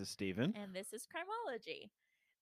[0.00, 0.54] this is Steven.
[0.56, 1.90] And this is Crimeology.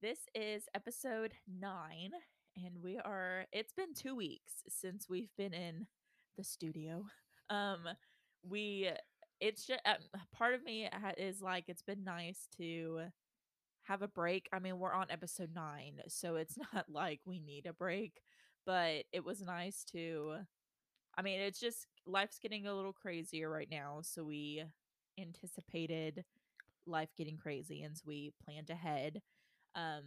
[0.01, 2.13] This is episode nine,
[2.57, 5.89] and we are it's been two weeks since we've been in
[6.37, 7.05] the studio.
[7.51, 7.81] Um
[8.49, 8.91] we
[9.41, 9.95] it's just uh,
[10.33, 13.01] part of me is like it's been nice to
[13.83, 14.49] have a break.
[14.53, 18.21] I mean, we're on episode nine, so it's not like we need a break,
[18.67, 20.37] but it was nice to
[21.17, 24.63] I mean, it's just life's getting a little crazier right now, so we
[25.19, 26.25] anticipated
[26.89, 29.21] life getting crazy and so we planned ahead.
[29.75, 30.05] Um,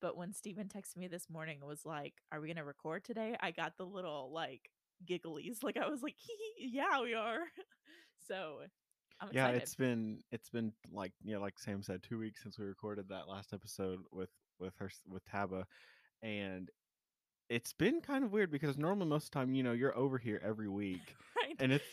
[0.00, 3.36] but when Steven texted me this morning was like, Are we gonna record today?
[3.40, 4.70] I got the little like
[5.08, 5.62] gigglies.
[5.62, 6.16] Like I was like,
[6.58, 7.40] yeah, we are.
[8.28, 8.58] so
[9.20, 9.62] I'm yeah, excited.
[9.62, 13.28] it's been it's been like yeah, like Sam said, two weeks since we recorded that
[13.28, 15.64] last episode with with her with Taba,
[16.22, 16.70] and
[17.48, 20.18] it's been kind of weird because normally most of the time, you know, you're over
[20.18, 21.14] here every week,
[21.58, 21.64] right.
[21.64, 21.84] and it's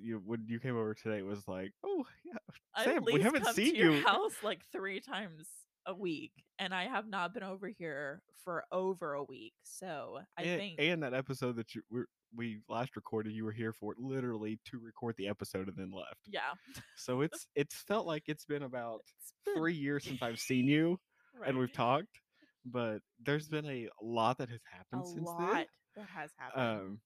[0.00, 3.72] you when you came over today, it was like, oh yeah, Sam, we haven't seen
[3.72, 4.02] to your you.
[4.04, 5.46] house like three times
[5.86, 9.54] a week, and I have not been over here for over a week.
[9.62, 12.02] So I and, think and that episode that you we
[12.34, 16.20] we last recorded, you were here for literally to record the episode and then left.
[16.26, 16.52] yeah,
[16.96, 20.64] So it's it's felt like it's been about it's been- three years since I've seen
[20.68, 20.98] you
[21.46, 22.20] and we've talked,
[22.64, 25.48] but there's been a lot that has a happened since then.
[25.48, 26.62] A lot that has happened.
[26.80, 27.00] Um,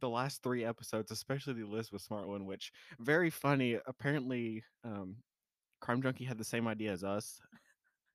[0.00, 3.78] the last three episodes, especially the Elizabeth Smart one, which very funny.
[3.86, 5.16] Apparently, um,
[5.80, 7.40] Crime Junkie had the same idea as us,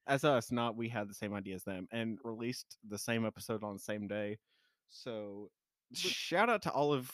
[0.08, 0.52] as us.
[0.52, 3.80] Not we had the same idea as them, and released the same episode on the
[3.80, 4.38] same day.
[4.89, 5.50] So,
[5.94, 7.11] shout out to all of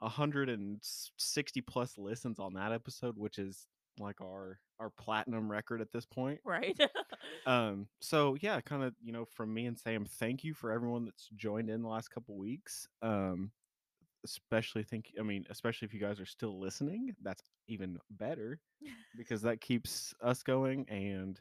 [0.00, 3.66] 160 plus listens on that episode, which is
[3.98, 6.40] like our our platinum record at this point.
[6.44, 6.78] right.
[7.46, 11.04] Um, so yeah, kind of, you know, from me and Sam, thank you for everyone
[11.04, 12.86] that's joined in the last couple weeks.
[13.02, 13.50] Um,
[14.24, 18.58] especially think I mean, especially if you guys are still listening, that's even better
[19.16, 21.40] because that keeps us going and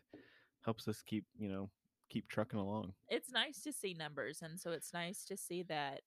[0.63, 1.69] helps us keep, you know,
[2.09, 2.93] keep trucking along.
[3.09, 6.01] it's nice to see numbers and so it's nice to see that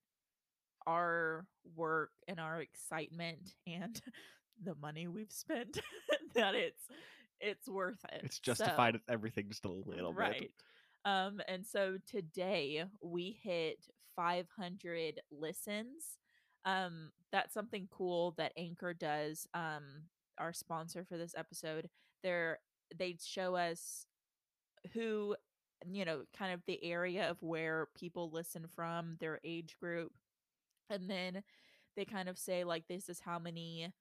[0.86, 4.00] our work and our excitement and
[4.62, 5.80] the money we've spent
[6.34, 6.84] that it's
[7.40, 10.50] it's worth it It's justified at everything just a little right bit.
[11.04, 13.78] um and so today we hit
[14.14, 16.18] 500 listens
[16.66, 19.84] um that's something cool that anchor does um
[20.38, 21.90] our sponsor for this episode.
[22.24, 22.60] They're
[22.96, 24.06] they show us
[24.94, 25.36] who
[25.90, 30.12] you know kind of the area of where people listen from their age group
[30.90, 31.42] and then
[31.96, 33.92] they kind of say like this is how many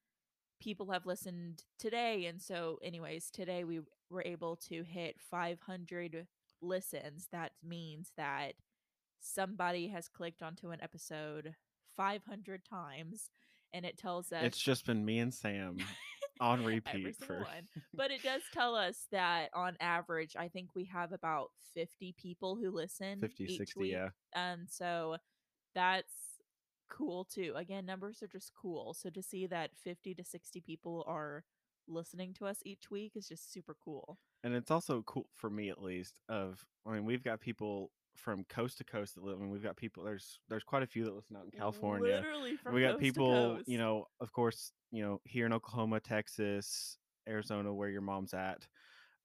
[0.62, 6.28] people have listened today and so anyways today we were able to hit 500
[6.62, 7.28] listens.
[7.32, 8.54] That means that
[9.22, 11.56] somebody has clicked onto an episode
[11.98, 13.30] 500 times
[13.74, 15.78] and it tells us It's just been me and Sam
[16.40, 17.68] on repeat for one.
[17.94, 22.56] But it does tell us that on average, I think we have about 50 people
[22.56, 23.92] who listen 50, each 60, week.
[23.92, 24.10] yeah.
[24.34, 25.18] And so
[25.74, 26.14] that's
[26.90, 27.54] cool too.
[27.56, 28.94] Again, numbers are just cool.
[28.94, 31.44] So to see that 50 to 60 people are
[31.88, 34.18] listening to us each week is just super cool.
[34.44, 38.44] and it's also cool for me at least of i mean we've got people from
[38.46, 41.14] coast to coast that live and we've got people there's there's quite a few that
[41.14, 45.22] listen out in california Literally from we got people you know of course you know
[45.26, 48.66] here in oklahoma texas arizona where your mom's at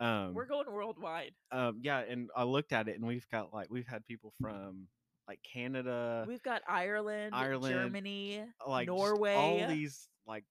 [0.01, 1.33] um we're going worldwide.
[1.53, 4.87] um yeah and i looked at it and we've got like we've had people from
[5.29, 9.35] like canada We've got Ireland, Ireland, Germany, like Norway.
[9.35, 10.45] all these like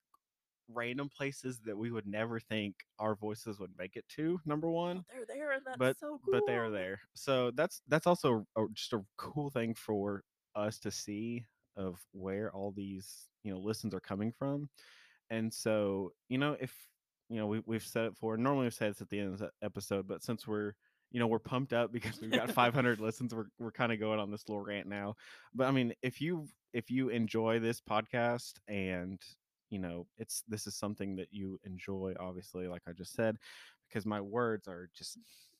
[0.74, 5.04] random places that we would never think our voices would make it to number one
[5.12, 6.34] they're there and that's but so cool.
[6.34, 7.00] but they are there.
[7.16, 10.24] So that's that's also a, just a cool thing for
[10.56, 11.46] us to see
[11.78, 14.70] of where all these you know listens are coming from.
[15.30, 16.74] And so you know if
[17.30, 19.40] you know we, we've said it for normally we've said this at the end of
[19.40, 20.74] the episode but since we're
[21.12, 24.20] you know we're pumped up because we've got 500 listens we're, we're kind of going
[24.20, 25.16] on this little rant now.
[25.54, 29.20] But i mean if you if you enjoy this podcast and
[29.70, 33.38] you know it's this is something that you enjoy obviously like i just said
[33.88, 35.18] because my words are just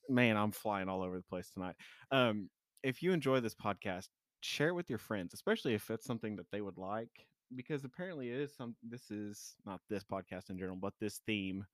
[0.10, 1.76] man i'm flying all over the place tonight.
[2.12, 2.50] Um
[2.84, 4.08] if you enjoy this podcast
[4.42, 8.30] share it with your friends especially if it's something that they would like because apparently
[8.30, 11.66] it is some this is not this podcast in general but this theme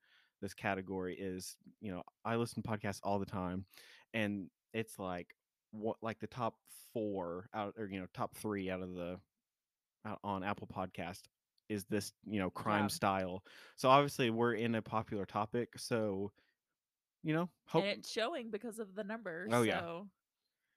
[0.41, 3.65] this category is you know i listen to podcasts all the time
[4.13, 5.27] and it's like
[5.71, 6.55] what like the top
[6.93, 9.17] four out or you know top three out of the
[10.05, 11.21] out on apple podcast
[11.69, 12.87] is this you know crime Yeah.
[12.87, 13.43] style
[13.75, 16.31] so obviously we're in a popular topic so
[17.23, 19.51] you know hope and it's showing because of the numbers.
[19.53, 19.79] Oh, yeah.
[19.79, 20.07] So,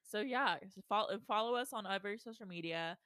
[0.03, 2.97] so yeah, so follow follow us on every social media.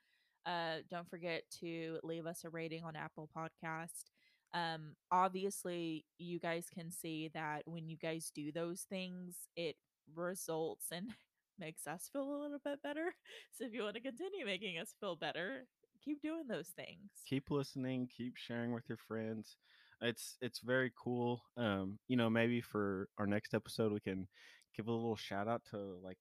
[0.45, 4.06] Uh, don't forget to leave us a rating on Apple Podcast.
[4.53, 9.75] Um, obviously, you guys can see that when you guys do those things, it
[10.15, 11.09] results and
[11.59, 13.13] makes us feel a little bit better.
[13.51, 15.65] So if you want to continue making us feel better,
[16.04, 17.10] keep doing those things.
[17.28, 19.58] keep listening keep sharing with your friends
[20.02, 24.28] it's it's very cool um you know maybe for our next episode we can
[24.76, 26.18] give a little shout out to like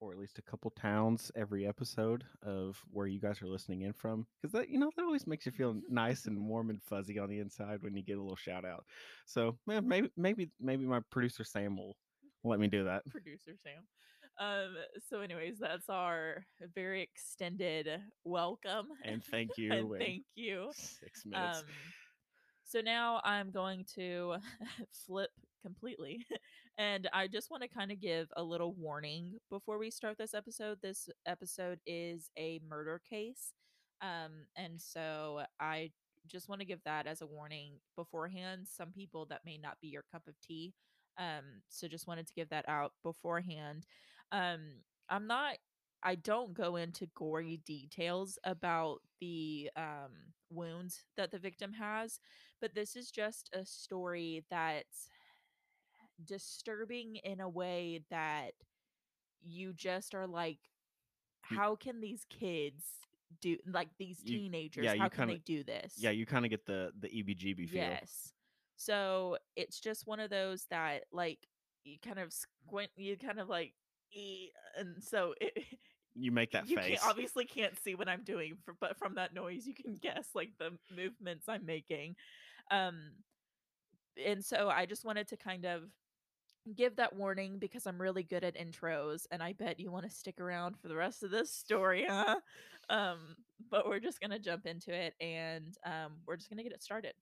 [0.00, 3.92] or at least a couple towns every episode of where you guys are listening in
[3.92, 7.18] from because that you know that always makes you feel nice and warm and fuzzy
[7.18, 8.84] on the inside when you get a little shout out
[9.26, 11.96] so man, maybe maybe maybe my producer sam will
[12.44, 13.82] let me do that Producer Sam.
[14.38, 14.76] Um,
[15.08, 16.44] so, anyways, that's our
[16.74, 17.88] very extended
[18.24, 20.70] welcome and thank you and thank you.
[20.74, 21.64] six minutes Um,
[22.66, 24.36] so now I'm going to
[25.06, 25.30] flip
[25.62, 26.26] completely.
[26.78, 30.34] and I just want to kind of give a little warning before we start this
[30.34, 30.78] episode.
[30.82, 33.52] This episode is a murder case.
[34.02, 35.90] Um, and so I
[36.26, 38.66] just want to give that as a warning beforehand.
[38.68, 40.74] Some people that may not be your cup of tea.
[41.18, 43.86] Um, so just wanted to give that out beforehand.
[44.32, 44.60] Um,
[45.08, 45.56] I'm not
[46.02, 50.12] I don't go into gory details about the um,
[50.50, 52.20] wounds that the victim has,
[52.60, 55.08] but this is just a story that's
[56.24, 58.52] disturbing in a way that
[59.42, 60.58] you just are like,
[61.42, 62.84] how can these kids
[63.40, 64.84] do like these You- teenagers?
[64.84, 65.94] yeah, you how can kinda- they do this?
[65.98, 68.32] yeah you kind of get the the ebgb feel Yes.
[68.76, 71.48] So it's just one of those that like
[71.84, 73.74] you kind of squint, you kind of like,
[74.16, 74.48] "Eh,"
[74.78, 75.56] and so it,
[76.14, 79.14] you make that you face can't obviously can't see what I'm doing, for, but from
[79.16, 82.16] that noise, you can guess like the movements I'm making.
[82.70, 83.12] Um,
[84.24, 85.82] and so I just wanted to kind of
[86.74, 90.10] give that warning because I'm really good at intros, and I bet you want to
[90.10, 92.40] stick around for the rest of this story, huh?
[92.88, 93.36] Um,
[93.70, 97.14] but we're just gonna jump into it, and um, we're just gonna get it started.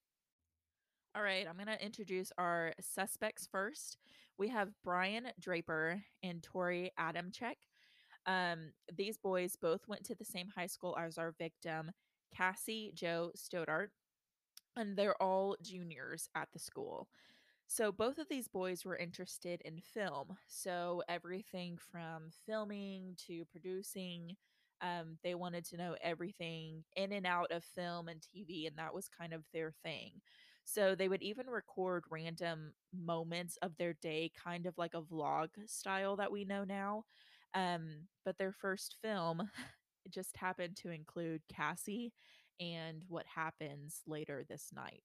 [1.16, 3.98] All right, I'm going to introduce our suspects first.
[4.38, 7.56] We have Brian Draper and Torey Adamcik.
[8.26, 11.92] Um, these boys both went to the same high school as our victim,
[12.34, 13.90] Cassie Jo Stoddart,
[14.76, 17.08] and they're all juniors at the school.
[17.66, 20.36] So both of these boys were interested in film.
[20.48, 24.36] So everything from filming to producing,
[24.80, 28.94] um, they wanted to know everything in and out of film and TV, and that
[28.94, 30.20] was kind of their thing.
[30.64, 35.48] So they would even record random moments of their day, kind of like a vlog
[35.66, 37.04] style that we know now.
[37.54, 39.50] Um, but their first film
[40.10, 42.12] just happened to include Cassie
[42.60, 45.04] and what happens later this night.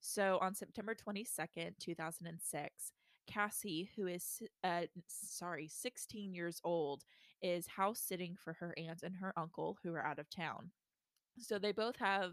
[0.00, 2.92] So on September 22nd, 2006,
[3.26, 7.04] Cassie, who is uh, sorry, 16 years old,
[7.42, 10.70] is house sitting for her aunt and her uncle who are out of town.
[11.38, 12.32] So they both have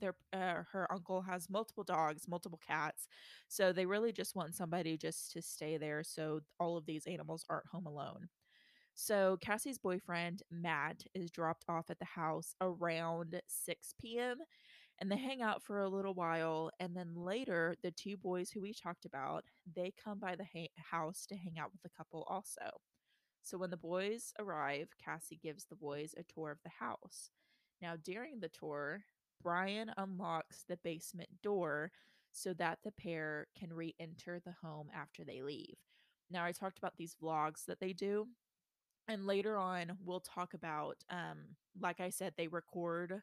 [0.00, 3.08] their uh, her uncle has multiple dogs, multiple cats.
[3.48, 7.44] So they really just want somebody just to stay there so all of these animals
[7.48, 8.28] aren't home alone.
[8.94, 14.38] So Cassie's boyfriend, Matt, is dropped off at the house around 6 p.m.
[15.00, 18.60] and they hang out for a little while and then later the two boys who
[18.60, 22.24] we talked about, they come by the ha- house to hang out with the couple
[22.28, 22.70] also.
[23.42, 27.30] So when the boys arrive, Cassie gives the boys a tour of the house.
[27.82, 29.04] Now during the tour,
[29.44, 31.92] Brian unlocks the basement door
[32.32, 35.76] so that the pair can re-enter the home after they leave.
[36.30, 38.26] Now I talked about these vlogs that they do
[39.08, 41.38] and later on we'll talk about um
[41.80, 43.22] like i said they record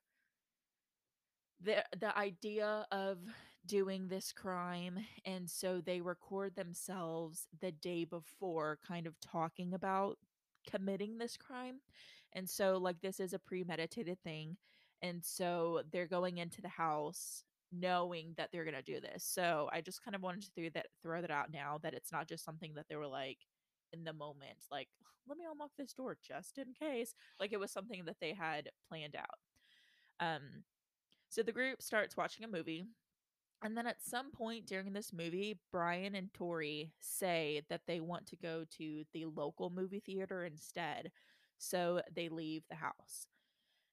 [1.64, 3.20] the the idea of
[3.66, 10.18] doing this crime and so they record themselves the day before kind of talking about
[10.70, 11.80] committing this crime
[12.34, 14.58] and so like this is a premeditated thing
[15.02, 19.70] and so they're going into the house knowing that they're going to do this so
[19.72, 22.28] i just kind of wanted to throw that throw that out now that it's not
[22.28, 23.38] just something that they were like
[23.94, 24.88] in the moment like
[25.28, 28.70] let me unlock this door just in case like it was something that they had
[28.90, 29.40] planned out.
[30.20, 30.64] Um
[31.30, 32.86] so the group starts watching a movie
[33.64, 38.26] and then at some point during this movie brian and torey say that they want
[38.28, 41.12] to go to the local movie theater instead
[41.58, 43.28] so they leave the house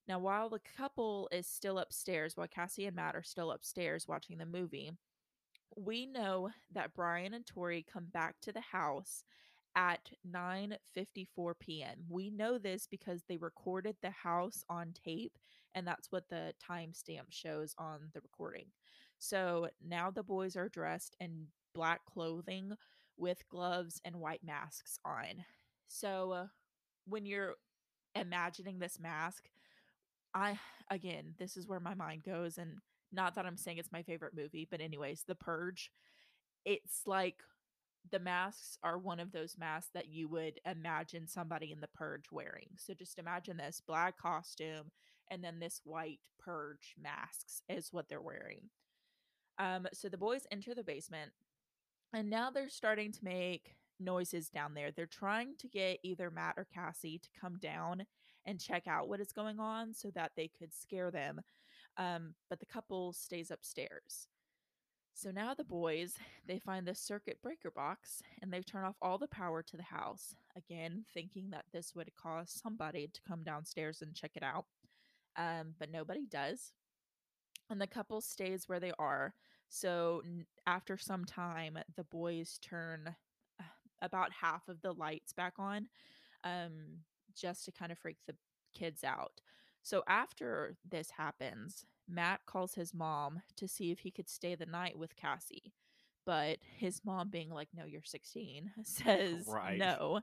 [0.08, 4.38] now while the couple is still upstairs while cassie and matt are still upstairs watching
[4.38, 4.90] the movie
[5.76, 9.22] we know that brian and torey come back to the house
[9.78, 12.04] at 9:54 p.m.
[12.08, 15.38] We know this because they recorded the house on tape
[15.74, 18.66] and that's what the timestamp shows on the recording.
[19.20, 22.72] So now the boys are dressed in black clothing
[23.16, 25.44] with gloves and white masks on.
[25.86, 26.46] So uh,
[27.06, 27.54] when you're
[28.16, 29.44] imagining this mask,
[30.34, 30.58] I
[30.90, 32.78] again, this is where my mind goes and
[33.12, 35.90] not that I'm saying it's my favorite movie, but anyways, The Purge.
[36.64, 37.36] It's like
[38.10, 42.26] the masks are one of those masks that you would imagine somebody in the purge
[42.30, 42.68] wearing.
[42.76, 44.90] So just imagine this black costume
[45.30, 48.70] and then this white purge masks is what they're wearing.
[49.58, 51.32] Um, so the boys enter the basement
[52.14, 54.90] and now they're starting to make noises down there.
[54.90, 58.06] They're trying to get either Matt or Cassie to come down
[58.48, 61.40] and check out what is going on so that they could scare them.
[61.98, 64.26] Um, but the couple stays upstairs.
[65.12, 66.14] So now the boys,
[66.46, 69.82] they find the circuit breaker box and they turn off all the power to the
[69.82, 74.64] house, again thinking that this would cause somebody to come downstairs and check it out.
[75.36, 76.72] Um, but nobody does.
[77.68, 79.34] And the couple stays where they are.
[79.68, 80.22] So
[80.66, 83.14] after some time, the boys turn
[83.60, 83.64] uh,
[84.00, 85.88] about half of the lights back on
[86.44, 87.00] um,
[87.40, 88.34] just to kind of freak the
[88.74, 89.40] kids out.
[89.82, 94.66] So after this happens, Matt calls his mom to see if he could stay the
[94.66, 95.72] night with Cassie.
[96.26, 99.78] But his mom, being like, no, you're 16, says Right.
[99.78, 100.20] no.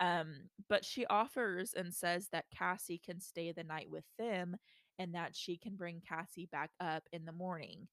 [0.00, 4.56] Um, but she offers and says that Cassie can stay the night with them
[4.98, 7.86] and that she can bring Cassie back up in the morning.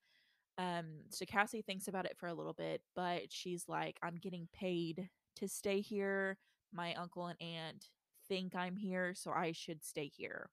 [0.57, 4.47] Um, so Cassie thinks about it for a little bit, but she's like, I'm getting
[4.53, 6.37] paid to stay here.
[6.73, 7.89] My uncle and aunt
[8.31, 10.49] think I'm here, so I should stay here.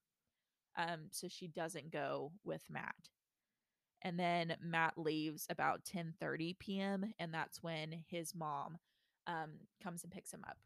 [0.76, 3.10] Um, so she doesn't go with Matt.
[4.02, 7.12] And then Matt leaves about 10:30 p.m.
[7.18, 8.78] and that's when his mom
[9.28, 9.50] um,
[9.82, 10.56] comes and picks him up.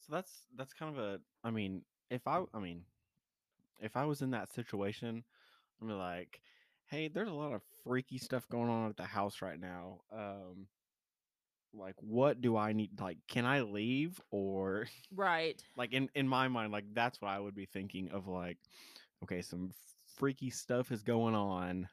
[0.00, 1.20] So that's that's kind of a.
[1.42, 2.82] I mean, if I, I mean,
[3.80, 5.24] if I was in that situation,
[5.80, 6.40] be like,
[6.86, 10.00] "Hey, there's a lot of freaky stuff going on at the house right now.
[10.12, 10.66] Um,
[11.74, 13.00] like, what do I need?
[13.00, 15.62] Like, can I leave or Right.
[15.76, 18.28] like in in my mind, like that's what I would be thinking of.
[18.28, 18.58] Like,
[19.24, 19.70] okay, some
[20.16, 21.88] freaky stuff is going on.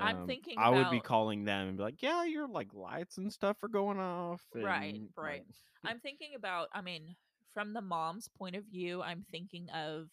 [0.00, 3.18] I'm Um, thinking I would be calling them and be like, "Yeah, your like lights
[3.18, 5.42] and stuff are going off." Right, right.
[5.42, 5.44] like,
[5.84, 7.16] I'm thinking about, I mean,
[7.52, 10.08] from the mom's point of view, I'm thinking of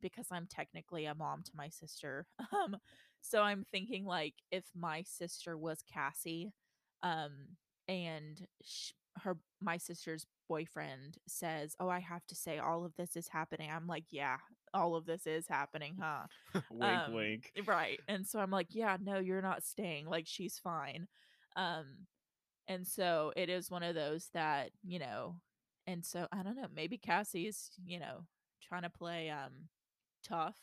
[0.00, 2.26] because I'm technically a mom to my sister.
[2.52, 2.76] Um,
[3.20, 6.52] so I'm thinking like if my sister was Cassie,
[7.02, 7.56] um,
[7.88, 13.16] and sh- her my sister's boyfriend says, "Oh, I have to say all of this
[13.16, 14.38] is happening." I'm like, "Yeah,
[14.74, 16.26] all of this is happening, huh?"
[16.70, 17.52] wink, Um, wink.
[17.66, 18.00] Right.
[18.08, 20.06] And so I'm like, "Yeah, no, you're not staying.
[20.06, 21.08] Like she's fine."
[21.56, 22.06] Um,
[22.68, 25.36] and so it is one of those that, you know,
[25.86, 28.26] and so I don't know, maybe Cassie's, you know,
[28.62, 29.68] trying to play um
[30.26, 30.56] tough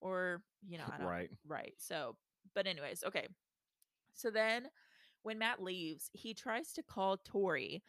[0.00, 1.30] or, you know, I don't Right.
[1.46, 1.74] right.
[1.78, 2.16] So,
[2.54, 3.28] but anyways, okay.
[4.14, 4.68] So then
[5.22, 7.82] when Matt leaves, he tries to call Torey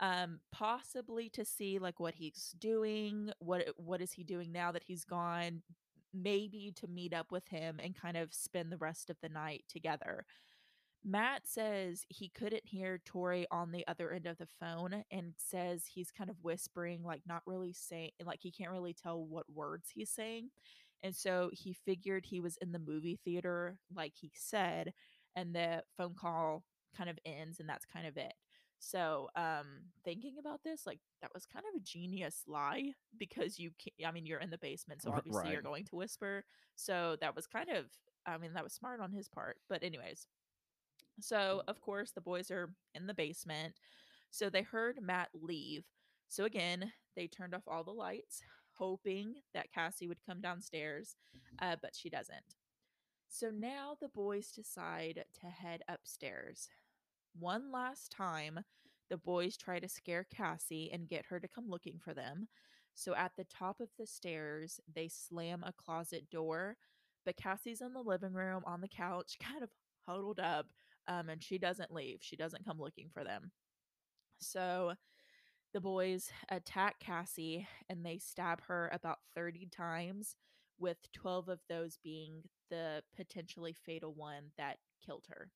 [0.00, 4.84] um possibly to see like what he's doing, what what is he doing now that
[4.84, 5.62] he's gone,
[6.14, 9.64] maybe to meet up with him and kind of spend the rest of the night
[9.68, 10.24] together.
[11.04, 15.84] Matt says he couldn't hear Torey on the other end of the phone and says
[15.86, 19.90] he's kind of whispering, like not really saying, like he can't really tell what words
[19.94, 20.50] he's saying.
[21.02, 24.92] And so he figured he was in the movie theater, like he said,
[25.38, 26.64] and the phone call
[26.96, 28.34] kind of ends and that's kind of it.
[28.80, 29.66] So, um,
[30.04, 34.12] thinking about this, like that was kind of a genius lie because you can I
[34.12, 36.44] mean, you're in the basement, so obviously you're going to whisper.
[36.76, 37.86] So that was kind of,
[38.26, 39.56] I mean, that was smart on his part.
[39.68, 40.26] But, anyways,
[41.20, 43.74] so, of course, the boys are in the basement.
[44.30, 45.84] So they heard Matt leave.
[46.28, 48.42] So again, they turned off all the lights,
[48.74, 51.16] hoping that Cassie would come downstairs,
[51.60, 52.54] uh, but she doesn't.
[53.28, 56.68] So now the boys decide to head upstairs.
[57.38, 58.60] One last time,
[59.10, 62.48] the boys try to scare Cassie and get her to come looking for them.
[62.94, 66.76] So at the top of the stairs, they slam a closet door,
[67.24, 69.70] but Cassie's in the living room on the couch, kind of
[70.06, 70.66] huddled up,
[71.06, 72.18] um, and she doesn't leave.
[72.20, 73.52] She doesn't come looking for them.
[74.40, 74.94] So
[75.74, 80.36] the boys attack Cassie and they stab her about 30 times,
[80.78, 85.50] with 12 of those being the potentially fatal one that killed her.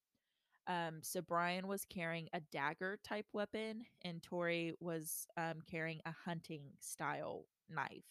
[0.67, 6.14] Um, so Brian was carrying a dagger type weapon, and Torey was um, carrying a
[6.25, 8.05] hunting style knife.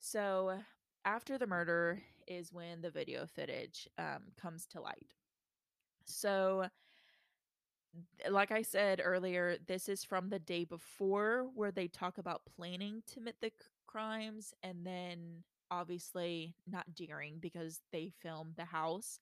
[0.00, 0.58] So
[1.04, 5.14] after the murder is when the video footage um, comes to light.
[6.04, 6.68] So,
[8.28, 13.02] like I said earlier, this is from the day before where they talk about planning
[13.06, 13.52] to commit the
[13.86, 19.20] crimes, and then obviously not during because they film the house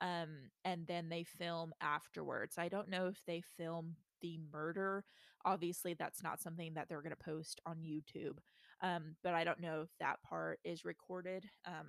[0.00, 5.04] um and then they film afterwards i don't know if they film the murder
[5.44, 8.38] obviously that's not something that they're going to post on youtube
[8.82, 11.86] um but i don't know if that part is recorded um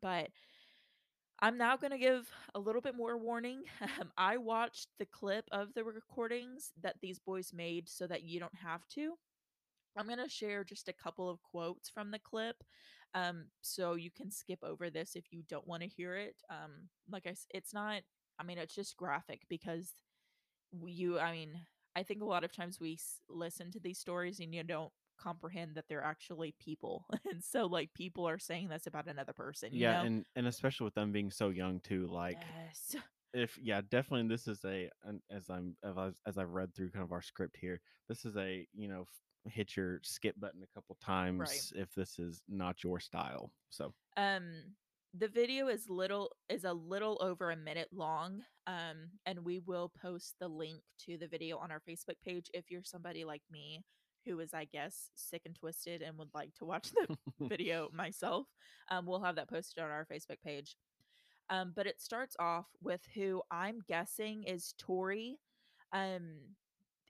[0.00, 0.28] but
[1.40, 3.64] I'm now going to give a little bit more warning.
[3.82, 8.40] Um, I watched the clip of the recordings that these boys made so that you
[8.40, 9.14] don't have to.
[9.96, 12.56] I'm going to share just a couple of quotes from the clip.
[13.14, 16.36] Um, so you can skip over this if you don't want to hear it.
[16.50, 18.02] Um, like I, it's not,
[18.38, 19.94] I mean, it's just graphic because
[20.86, 21.60] you, I mean,
[21.96, 24.92] I think a lot of times we s- listen to these stories and you don't
[25.18, 27.06] comprehend that they're actually people.
[27.30, 30.06] and so, like, people are saying this about another person, you Yeah, know?
[30.06, 32.96] and and especially with them being so young too, like Yes.
[33.34, 34.90] If yeah, definitely this is a
[35.30, 38.88] as I'm as I've, read through kind of our script here, this is a you
[38.88, 39.06] know
[39.46, 40.96] hit your skip button a couple
[41.36, 41.64] Right.
[41.64, 43.52] times if this is not your style.
[43.70, 44.76] So Um
[45.16, 48.42] the video is little is a little over a minute long.
[48.66, 52.70] Um and we will post the link to the video on our Facebook page if
[52.70, 53.84] you're somebody like me
[54.26, 57.08] who is I guess sick and twisted and would like to watch the
[57.48, 58.46] video myself.
[58.90, 60.76] Um we'll have that posted on our Facebook page.
[61.50, 65.36] Um but it starts off with who I'm guessing is Torey.
[65.92, 66.54] Um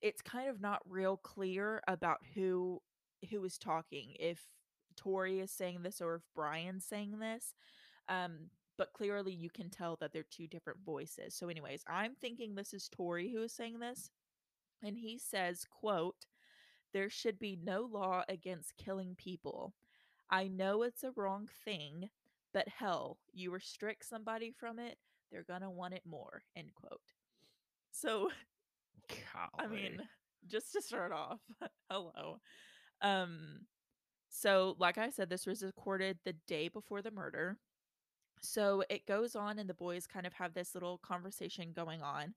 [0.02, 2.80] it's kind of not real clear about who
[3.30, 4.40] who is talking if
[4.96, 7.54] Torey is saying this or if Brian's saying this.
[8.08, 11.34] Um, but clearly you can tell that they're two different voices.
[11.34, 14.10] So, anyways, I'm thinking this is Torey who is saying this.
[14.82, 16.26] And he says, quote,
[16.92, 19.74] there should be no law against killing people.
[20.30, 22.10] I know it's a wrong thing,
[22.54, 24.96] but hell, you restrict somebody from it,
[25.30, 26.42] they're gonna want it more.
[26.56, 27.00] End quote.
[27.92, 28.30] So
[29.58, 30.00] I mean,
[30.46, 31.40] just to start off,
[31.90, 32.40] hello.
[33.02, 33.66] Um,
[34.30, 37.58] so like I said, this was recorded the day before the murder.
[38.40, 42.34] So it goes on, and the boys kind of have this little conversation going on,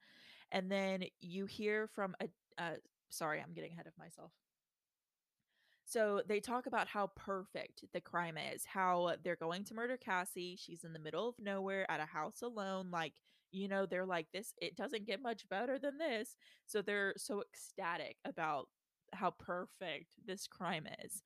[0.51, 2.27] and then you hear from a.
[2.57, 2.75] Uh,
[3.09, 4.31] sorry, I'm getting ahead of myself.
[5.87, 10.57] So they talk about how perfect the crime is, how they're going to murder Cassie.
[10.59, 12.91] She's in the middle of nowhere at a house alone.
[12.91, 13.13] Like,
[13.53, 16.35] you know, they're like, this, it doesn't get much better than this.
[16.65, 18.67] So they're so ecstatic about
[19.13, 21.23] how perfect this crime is.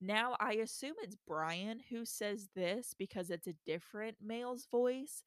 [0.00, 5.22] Now, I assume it's Brian who says this because it's a different male's voice,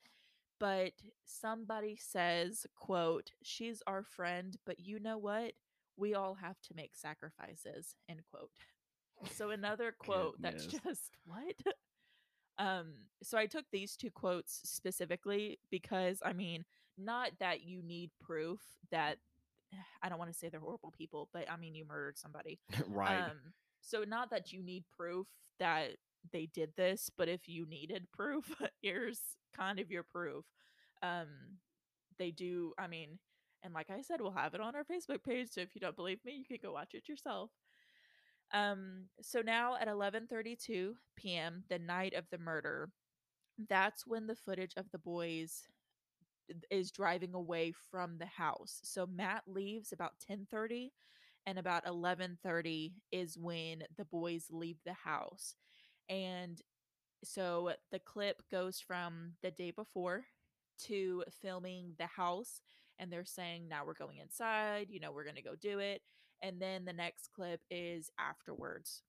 [0.59, 0.91] but
[1.23, 5.53] somebody says, quote, she's our friend, but you know what?
[5.97, 8.51] We all have to make sacrifices, end quote.
[9.31, 11.55] So another quote that's just what?
[12.57, 16.63] Um, so I took these two quotes specifically because I mean,
[16.97, 19.17] not that you need proof that
[20.01, 22.59] I don't want to say they're horrible people, but I mean you murdered somebody.
[22.87, 23.23] right?
[23.23, 25.27] Um, so not that you need proof
[25.59, 25.97] that
[26.31, 29.19] they did this, but if you needed proof, here's
[29.55, 30.45] kind of your proof.
[31.03, 31.27] Um,
[32.17, 33.19] they do, I mean,
[33.65, 35.49] and like I said, we'll have it on our Facebook page.
[35.51, 37.49] So if you don't believe me, you can go watch it yourself.
[38.53, 42.89] Um, so now at 11:32 p.m., the night of the murder,
[43.67, 45.63] that's when the footage of the boys
[46.69, 48.79] is driving away from the house.
[48.83, 50.91] So Matt leaves about 10:30
[51.47, 55.55] and about 11:30 is when the boys leave the house.
[56.07, 56.61] And
[57.23, 60.25] so the clip goes from the day before
[60.77, 62.61] to filming the house
[62.99, 66.01] and they're saying now we're going inside, you know, we're going to go do it.
[66.41, 69.03] And then the next clip is afterwards.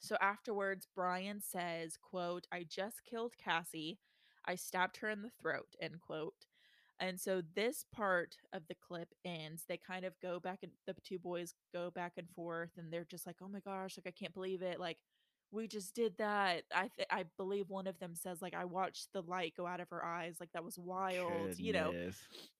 [0.00, 3.98] So afterwards, Brian says, quote, I just killed Cassie.
[4.46, 6.46] I stabbed her in the throat, end quote.
[7.00, 9.64] And so this part of the clip ends.
[9.68, 13.04] They kind of go back and the two boys go back and forth and they're
[13.04, 14.80] just like, "Oh my gosh, like I can't believe it.
[14.80, 14.98] Like
[15.50, 19.08] we just did that." I th- I believe one of them says like I watched
[19.12, 20.36] the light go out of her eyes.
[20.40, 21.92] Like that was wild, you know.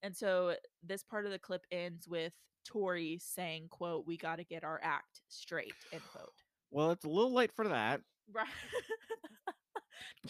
[0.02, 2.32] And so this part of the clip ends with
[2.68, 6.32] Torey saying, "quote We got to get our act straight." End quote.
[6.70, 8.00] Well, it's a little late for that.
[8.32, 8.46] Right.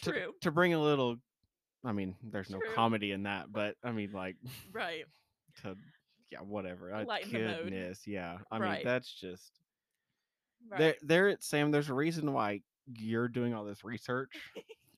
[0.03, 0.33] To, True.
[0.43, 1.17] to bring a little,
[1.85, 4.37] I mean, there's no comedy in that, but I mean, like
[4.73, 5.05] Right.
[5.63, 5.77] to
[6.31, 6.95] yeah, whatever.
[6.95, 8.39] I, Lighten goodness, yeah.
[8.51, 8.77] I Right.
[8.79, 9.51] mean, that's just
[10.69, 10.79] Right.
[10.79, 11.29] there.
[11.31, 11.71] There, Sam.
[11.71, 14.33] There's a reason why you're doing all this research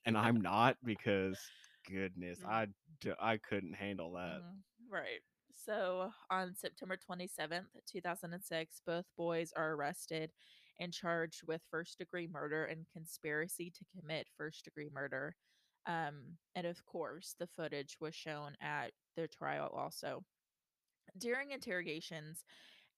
[0.05, 1.39] and I'm not because
[1.89, 2.73] goodness, Mhm.
[3.19, 4.41] I couldn't handle that.
[4.41, 4.61] Mhm.
[4.89, 5.21] Right.
[5.53, 10.31] So on September 27th, 2006, both boys are arrested
[10.79, 15.35] and charged with first degree murder and conspiracy to commit first degree murder.
[15.85, 20.25] Um, and of course, the footage was shown at their trial also.
[21.17, 22.43] During interrogations,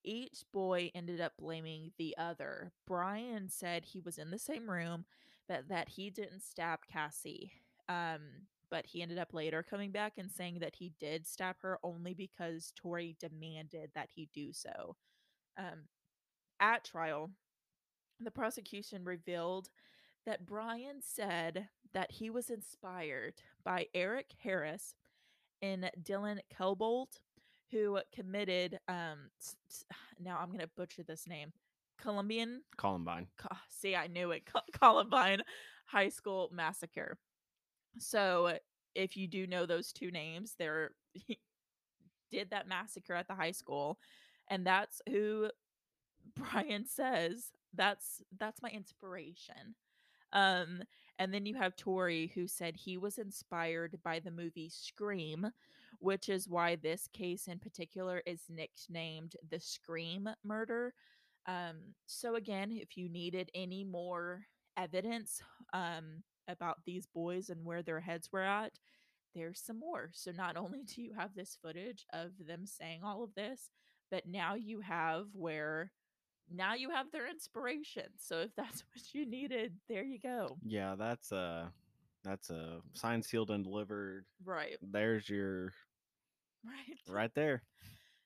[0.04, 2.72] each boy ended up blaming the other.
[2.86, 5.06] Brian said he was in the same room,
[5.48, 7.52] but that he didn't stab Cassie.
[7.90, 11.78] Um, but he ended up later coming back and saying that he did stab her
[11.84, 14.96] only because Torey demanded that he do so.
[15.58, 15.88] Um,
[16.60, 17.30] at trial,
[18.20, 19.70] the prosecution revealed
[20.26, 24.96] that Brian said that he was inspired by Eric Harris
[25.62, 27.20] and Dylan Klebold,
[27.74, 29.30] who committed um
[30.20, 31.52] now I'm gonna butcher this name.
[32.00, 33.28] Colombian Columbine.
[33.38, 34.46] Co- see, I knew it.
[34.46, 35.42] Co- Columbine
[35.86, 37.18] High School Massacre.
[38.00, 38.58] So,
[38.96, 40.92] if you do know those two names, they're
[42.32, 44.00] did that massacre at the high school,
[44.50, 45.50] and that's who
[46.36, 49.76] Brian says that's that's my inspiration.
[50.32, 50.82] Um,
[51.20, 55.48] and then you have Torey who said he was inspired by the movie Scream,
[56.04, 60.94] which is why this case in particular is nicknamed the Scream murder.
[61.48, 64.42] Um, so again, if you needed any more
[64.78, 68.74] evidence um, about these boys and where their heads were at,
[69.34, 70.10] there's some more.
[70.12, 73.70] So not only do you have this footage of them saying all of this,
[74.12, 75.94] but now you have where
[76.54, 78.08] now you have their inspiration.
[78.20, 80.58] So if that's what you needed, there you go.
[80.66, 81.72] Yeah, that's a
[82.26, 84.26] that's a signed, sealed, and delivered.
[84.44, 84.78] Right.
[84.82, 85.74] There's your
[86.64, 87.00] Right.
[87.08, 87.64] right there.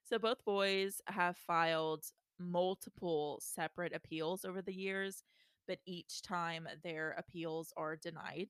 [0.03, 2.05] So both boys have filed
[2.39, 5.23] multiple separate appeals over the years,
[5.67, 8.49] but each time their appeals are denied.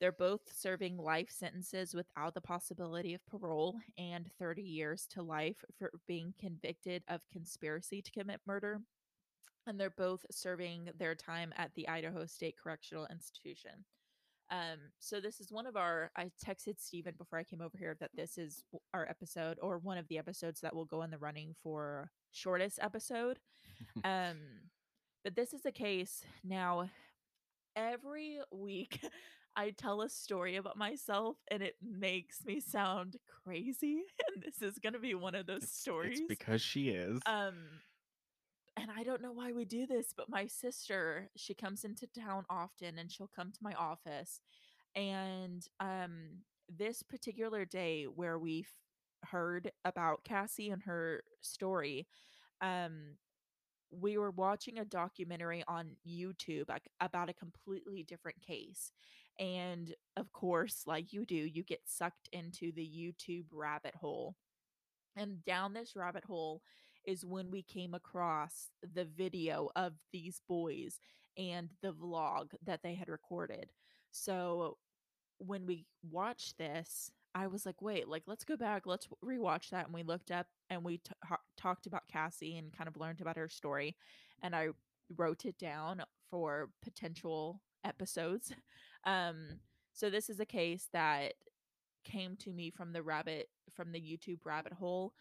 [0.00, 5.62] They're both serving life sentences without the possibility of parole and 30 years to life
[5.78, 8.80] for being convicted of conspiracy to commit murder.
[9.66, 13.84] And they're both serving their time at the Idaho State Correctional Institution.
[14.50, 16.10] Um, so this is one of our.
[16.16, 19.96] I texted Stephen before I came over here that this is our episode or one
[19.98, 23.38] of the episodes that will go in the running for shortest episode.
[24.04, 24.36] um,
[25.24, 26.90] but this is a case now.
[27.76, 29.00] Every week,
[29.56, 34.02] I tell a story about myself, and it makes me sound crazy.
[34.34, 36.18] And this is going to be one of those It's, stories.
[36.20, 37.20] it's because she is.
[37.26, 37.54] Um,
[38.80, 42.44] and I don't know why we do this, but my sister, she comes into town
[42.50, 44.40] often and she'll come to my office.
[44.96, 48.64] And um this particular day where we
[49.24, 52.06] heard about Cassie and her story,
[52.62, 53.16] um
[53.92, 58.92] we were watching a documentary on YouTube like, about a completely different case.
[59.38, 64.36] And of course, like you do, you get sucked into the YouTube rabbit hole.
[65.16, 66.62] And down this rabbit hole
[67.06, 70.98] is when we came across the video of these boys
[71.36, 73.70] and the vlog that they had recorded.
[74.10, 74.76] So
[75.38, 79.86] when we watched this, I was like, wait, like, let's go back, let's rewatch that.
[79.86, 83.20] And we looked up and we t- ha- talked about Cassie and kind of learned
[83.20, 83.96] about her story.
[84.42, 84.68] And I
[85.16, 88.52] wrote it down for potential episodes.
[89.06, 89.60] Um,
[89.94, 91.32] so this is a case that
[92.04, 95.14] came to me from the rabbit from the YouTube rabbit hole.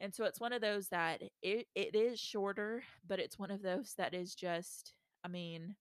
[0.00, 3.60] And so it's one of those that it, it is shorter, but it's one of
[3.62, 5.76] those that is just I mean,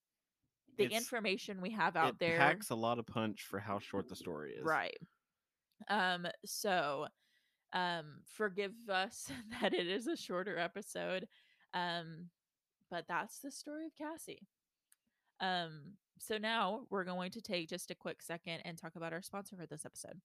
[0.78, 3.80] the It's- information we have out it there packs a lot of punch for how
[3.80, 4.64] short the story is.
[4.66, 4.98] right.
[5.88, 7.08] Um so
[7.74, 11.28] um forgive us that it is a shorter episode.
[11.74, 12.30] Um
[12.92, 14.48] but that's the story of Cassie.
[15.40, 19.22] Um so now we're going to take just a quick second and talk about our
[19.22, 20.20] sponsor for this episode.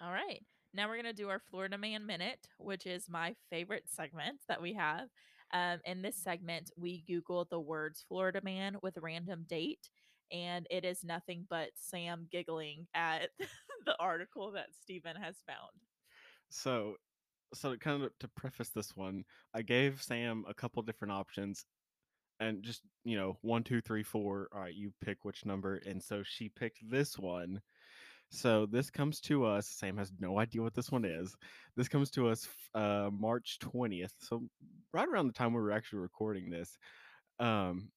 [0.00, 0.42] All right.
[0.72, 4.62] Now we're going to do our Florida Man Minute, which is my favorite segment that
[4.62, 5.08] we have.
[5.52, 9.90] Um, in this segment, we Google the words Florida Man with random date,
[10.30, 13.30] and it is nothing but Sam giggling at
[13.86, 15.72] the article that Stephen has found.
[16.50, 16.94] So,
[17.52, 21.64] so kind of to preface this one, I gave Sam a couple different options,
[22.38, 24.48] and just you know, one, two, three, four.
[24.52, 27.60] All right, you pick which number, and so she picked this one.
[28.30, 29.66] So this comes to us.
[29.68, 31.34] Sam has no idea what this one is.
[31.76, 34.12] This comes to us uh, March twentieth.
[34.20, 34.42] So
[34.92, 36.76] right around the time we were actually recording this,
[37.38, 37.90] um,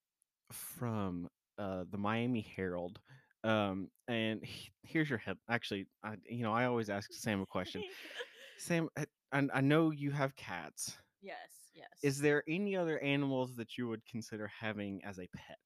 [0.52, 3.00] from uh, the Miami Herald.
[3.43, 5.38] Um, and he- here's your head.
[5.50, 7.84] Actually, I, you know, I always ask Sam a question.
[8.58, 10.98] Sam, I I know you have cats.
[11.22, 11.38] yes,
[11.76, 11.88] yes.
[12.04, 15.58] Is there any other animals that you would consider having as a pet,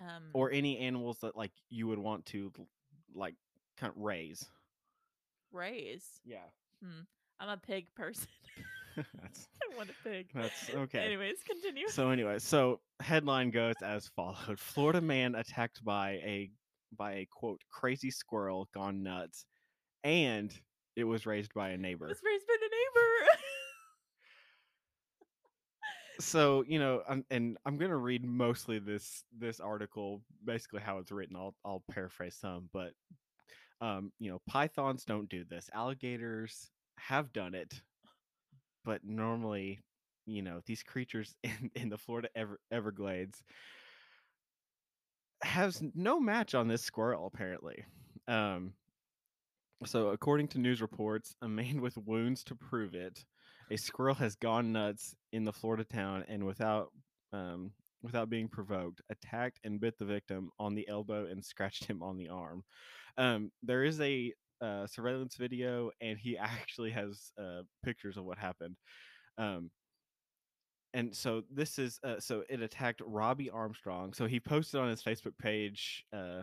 [0.00, 2.52] um, or any animals that like you would want to
[3.14, 3.34] like
[3.76, 4.48] kind of raise?
[5.52, 6.20] raise?
[6.24, 6.38] Yeah,
[6.82, 7.02] Hmm.
[7.40, 8.28] I'm a pig person.
[8.96, 10.28] that's I want a pig.
[10.32, 11.00] that's okay.
[11.00, 11.88] Anyways, continue.
[11.88, 16.50] So anyway, so headline goes as followed: Florida man attacked by a
[16.96, 19.46] by a quote crazy squirrel gone nuts,
[20.04, 20.54] and
[20.94, 22.06] it was raised by a neighbor.
[22.06, 23.30] was raised by the neighbor.
[26.20, 30.98] so you know I'm, and i'm going to read mostly this this article basically how
[30.98, 32.92] it's written i'll i'll paraphrase some but
[33.80, 37.80] um you know pythons don't do this alligators have done it
[38.84, 39.80] but normally
[40.26, 43.42] you know these creatures in in the florida Ever- everglades
[45.44, 47.84] has no match on this squirrel apparently.
[48.26, 48.72] Um,
[49.84, 53.24] so according to news reports, a man with wounds to prove it,
[53.70, 56.90] a squirrel has gone nuts in the Florida town and without
[57.32, 57.72] um,
[58.02, 62.16] without being provoked, attacked and bit the victim on the elbow and scratched him on
[62.16, 62.62] the arm.
[63.16, 68.38] Um, there is a uh, surveillance video, and he actually has uh, pictures of what
[68.38, 68.76] happened.
[69.38, 69.70] Um,
[70.92, 74.12] and so this is uh, so it attacked Robbie Armstrong.
[74.12, 76.42] So he posted on his Facebook page uh,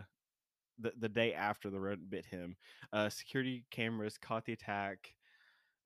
[0.78, 2.56] the the day after the rodent bit him.
[2.92, 4.98] Uh, security cameras caught the attack,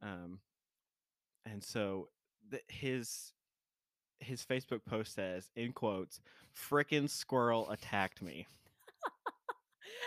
[0.03, 0.40] um,
[1.46, 2.09] and so
[2.50, 3.32] the, his
[4.20, 6.20] his Facebook post says in quotes,
[6.54, 8.46] "Frickin' squirrel attacked me."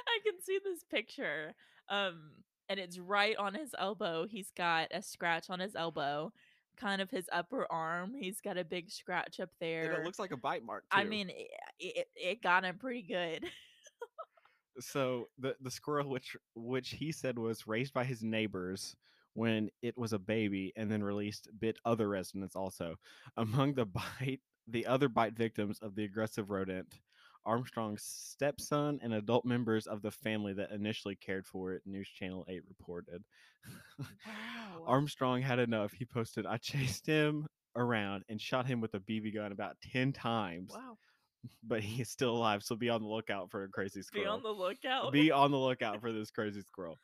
[0.08, 1.56] I can see this picture.
[1.90, 2.32] Um,
[2.68, 4.28] and it's right on his elbow.
[4.28, 6.32] He's got a scratch on his elbow,
[6.78, 8.14] kind of his upper arm.
[8.18, 9.92] He's got a big scratch up there.
[9.92, 10.84] And it looks like a bite mark.
[10.84, 11.00] Too.
[11.00, 11.50] I mean, it,
[11.80, 13.46] it, it got him pretty good.
[14.80, 18.96] so the the squirrel, which which he said was raised by his neighbors
[19.34, 22.96] when it was a baby and then released, bit other residents also.
[23.38, 26.88] Among the bite, the other bite victims of the aggressive rodent
[27.46, 32.46] Armstrong's stepson and adult members of the family that initially cared for it, News Channel
[32.48, 33.24] 8 reported.
[34.26, 34.86] Wow.
[34.88, 35.92] Armstrong had enough.
[35.92, 40.14] He posted, I chased him around and shot him with a BB gun about 10
[40.14, 40.72] times.
[40.74, 40.98] Wow.
[41.64, 44.26] But he is still alive, so be on the lookout for a crazy squirrel.
[44.26, 45.12] Be on the lookout.
[45.12, 46.98] Be on the lookout for this crazy squirrel.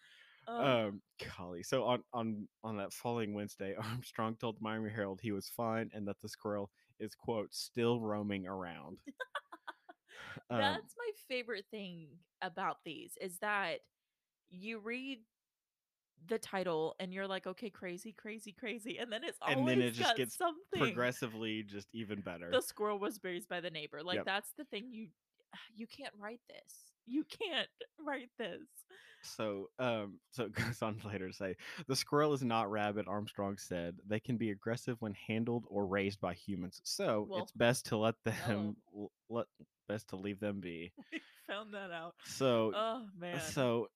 [0.47, 1.01] Oh, Um,
[1.37, 1.63] golly.
[1.63, 5.89] So on on on that following Wednesday, Armstrong told the Miami Herald he was fine
[5.93, 8.97] and that the squirrel is quote still roaming around.
[10.49, 12.07] Um, That's my favorite thing
[12.41, 13.79] about these is that
[14.49, 15.19] you read
[16.27, 19.81] the title and you're like, okay, crazy, crazy, crazy, and then it's always and then
[19.81, 20.79] it just gets something.
[20.79, 22.49] progressively just even better.
[22.51, 24.03] The squirrel was raised by the neighbor.
[24.03, 24.25] Like Yep.
[24.25, 25.07] that's the thing you
[25.75, 26.73] you can't write this.
[27.07, 27.67] You can't
[28.05, 28.61] write this.
[29.23, 31.55] So, um, so it goes on later to say
[31.87, 33.07] the squirrel is not rabbit.
[33.07, 36.81] Armstrong said they can be aggressive when handled or raised by humans.
[36.83, 39.45] So Well, it's best to let them l- let
[39.87, 40.91] best to leave them be.
[41.11, 41.21] We
[41.53, 42.15] found that out.
[42.25, 43.39] So, Oh man.
[43.39, 43.87] so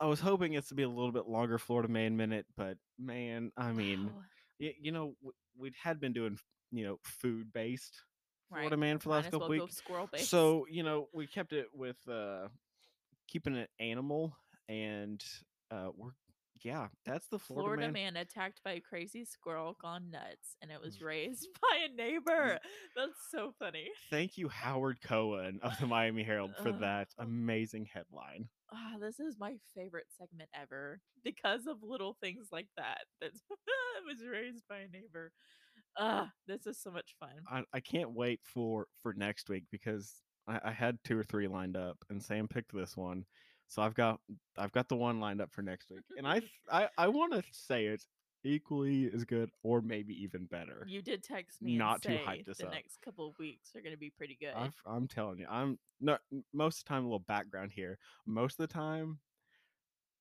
[0.00, 3.52] I was hoping it's to be a little bit longer Florida Man minute, but man,
[3.56, 4.12] I mean, Wow.
[4.60, 6.36] y- you know, w- we had been doing
[6.72, 7.94] you know food based
[8.48, 8.78] Florida Right.
[8.78, 9.82] Man for the last as couple well weeks.
[10.28, 12.48] So you know, we kept it with uh
[13.28, 14.36] keeping it animal,
[14.68, 15.22] and
[15.70, 16.10] uh we're
[16.62, 18.14] yeah, that's the Florida, Florida man.
[18.14, 18.16] man.
[18.16, 21.04] attacked by a crazy squirrel gone nuts, and it was Mm.
[21.04, 22.58] raised by a neighbor.
[22.96, 23.88] That's so funny.
[24.10, 28.48] Thank you, Howard Cohen of the Miami Herald, for that amazing headline.
[28.72, 33.02] Ah, this is my favorite segment ever because of little things like that.
[33.20, 33.32] That
[34.06, 35.32] was raised by a neighbor.
[35.98, 37.30] Ah, this is so much fun.
[37.50, 40.12] I, I can't wait for for next week because
[40.46, 43.24] I, I had two or three lined up, and Sam picked this one,
[43.68, 44.20] so I've got
[44.58, 47.42] I've got the one lined up for next week, and I I I want to
[47.50, 48.06] say it's
[48.44, 50.84] equally as good or maybe even better.
[50.86, 52.72] You did text me Not to say hype this the up.
[52.72, 54.52] next couple of weeks are going to be pretty good.
[54.54, 56.20] I've, I'm telling you, I'm not
[56.52, 57.02] most of the time.
[57.02, 57.98] A little background here.
[58.24, 59.18] Most of the time,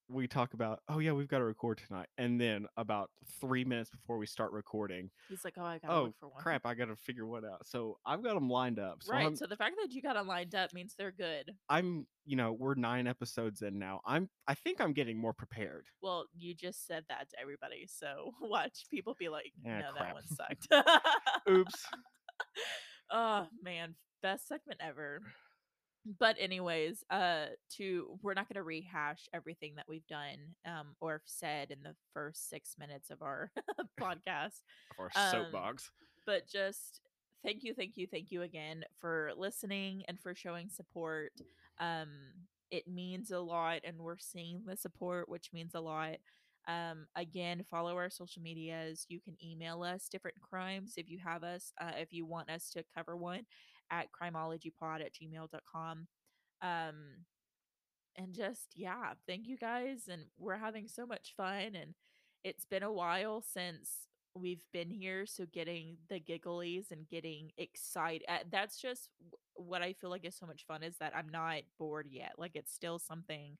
[0.09, 3.09] we talk about, oh yeah, we've got to record tonight, and then about
[3.41, 6.29] three minutes before we start recording, He's like, oh, I got to oh look for
[6.29, 6.41] one.
[6.41, 7.65] crap, I got to figure one out.
[7.65, 8.97] So I've got them lined up.
[9.01, 9.25] So right.
[9.25, 11.51] I'm, So the fact that you got them lined up means they're good.
[11.69, 14.01] I'm, you know, we're nine episodes in now.
[14.05, 15.85] I'm, I think I'm getting more prepared.
[16.01, 17.87] Well, you just said that to everybody.
[17.87, 20.67] So watch people be like, Ah, no, that one sucked.
[21.49, 21.85] Oops.
[23.11, 25.21] oh man, best segment ever.
[26.05, 31.21] But anyways, uh to we're not going to rehash everything that we've done um or
[31.25, 33.51] said in the first 6 minutes of our
[33.99, 35.91] podcast, Of our Um, soapbox.
[36.25, 37.01] but just
[37.43, 41.33] thank you, thank you, thank you again for listening and for showing support.
[41.79, 42.09] Um
[42.71, 46.17] it means a lot and we're seeing the support which means a lot.
[46.67, 49.05] Um again, follow our social medias.
[49.09, 52.69] You can email us different crimes if you have us uh, if you want us
[52.71, 53.45] to cover one
[53.91, 56.07] at crimeologypod at gmail.com.
[56.61, 56.95] Um
[58.17, 61.93] and just yeah, thank you guys and we're having so much fun and
[62.43, 68.23] it's been a while since we've been here so getting the gigglies and getting excited
[68.27, 69.09] uh, that's just
[69.55, 72.51] what i feel like is so much fun is that i'm not bored yet like
[72.53, 73.57] it's still something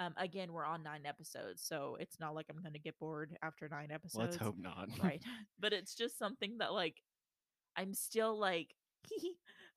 [0.00, 3.68] um again we're on nine episodes so it's not like i'm gonna get bored after
[3.68, 4.88] nine episodes Let's hope not.
[5.02, 5.22] right
[5.60, 6.96] but it's just something that like
[7.76, 8.74] i'm still like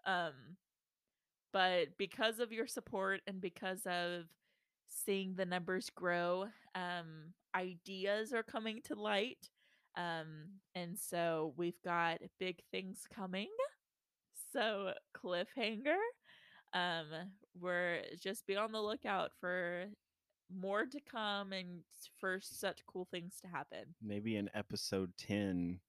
[0.06, 0.34] um
[1.52, 4.26] but because of your support and because of
[4.88, 9.50] seeing the numbers grow um ideas are coming to light
[9.98, 13.50] um and so we've got big things coming
[14.52, 15.98] so cliffhanger
[16.74, 17.06] Um,
[17.60, 19.86] we're just be on the lookout for
[20.56, 21.82] more to come and
[22.20, 23.96] for such cool things to happen.
[24.02, 25.80] Maybe in episode 10.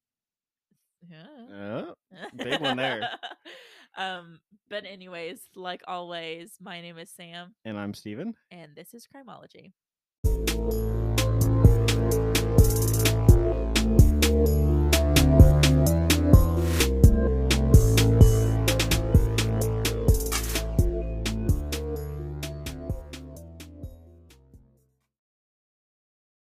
[1.08, 1.92] Yeah.
[2.36, 3.08] Big one there.
[3.96, 8.34] um, but anyways, like always, my name is Sam, and I'm Steven.
[8.50, 9.72] and this is Crimeology.